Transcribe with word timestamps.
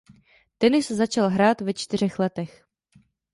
Tenis 0.57 0.89
začal 0.91 1.29
hrát 1.29 1.61
ve 1.61 1.73
čtyřech 1.73 2.19
letech. 2.19 2.65